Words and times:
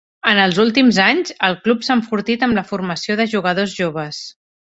En 0.29 0.39
els 0.43 0.59
últims 0.61 0.99
anys, 1.03 1.33
el 1.49 1.57
club 1.67 1.85
s'ha 1.89 1.99
enfortit 1.99 2.47
amb 2.49 2.59
la 2.61 2.65
formació 2.71 3.19
de 3.21 3.29
jugadors 3.37 3.77
joves. 3.83 4.25